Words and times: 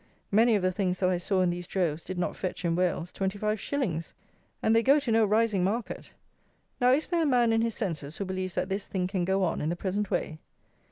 Many 0.31 0.55
of 0.55 0.63
the 0.63 0.71
things 0.71 0.99
that 0.99 1.11
I 1.11 1.19
saw 1.19 1.41
in 1.43 1.51
these 1.51 1.67
droves 1.67 2.03
did 2.03 2.17
not 2.17 2.35
fetch, 2.35 2.65
in 2.65 2.75
Wales, 2.75 3.11
25_s._ 3.11 4.13
And 4.63 4.75
they 4.75 4.81
go 4.81 4.99
to 4.99 5.11
no 5.11 5.23
rising 5.25 5.63
market! 5.63 6.11
Now, 6.79 6.89
is 6.89 7.07
there 7.07 7.21
a 7.21 7.25
man 7.27 7.53
in 7.53 7.61
his 7.61 7.75
senses 7.75 8.17
who 8.17 8.25
believes 8.25 8.55
that 8.55 8.67
this 8.67 8.87
THING 8.87 9.05
can 9.05 9.25
go 9.25 9.43
on 9.43 9.61
in 9.61 9.69
the 9.69 9.75
present 9.75 10.09
way? 10.09 10.39